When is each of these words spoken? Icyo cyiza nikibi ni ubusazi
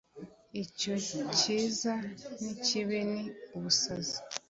Icyo 0.63 0.93
cyiza 1.39 1.93
nikibi 2.41 2.99
ni 3.11 3.23
ubusazi 3.55 4.17